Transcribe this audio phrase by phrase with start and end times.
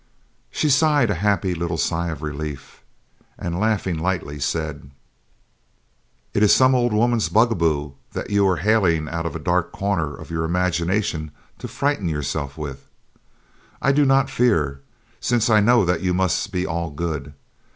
[0.49, 2.81] She sighed a happy little sigh of relief,
[3.37, 4.89] and laughing lightly, said:
[6.33, 10.15] "It is some old woman's bugaboo that you are haling out of a dark corner
[10.15, 11.29] of your imagination
[11.59, 12.89] to frighten yourself with.
[13.79, 14.81] I do not fear,
[15.19, 17.35] since I know that you must be all good.